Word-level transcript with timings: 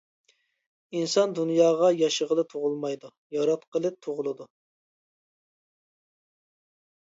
ئىنسان 0.99 1.35
دۇنياغا 1.39 1.91
ياشىغىلى 1.97 2.47
تۇغۇلمايدۇ، 2.55 3.13
ياراتقىلى 3.37 3.95
تۇغۇلىدۇ. 4.07 4.51